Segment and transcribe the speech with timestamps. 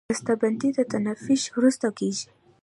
[0.09, 2.27] بسته بندي د تفتیش وروسته کېږي.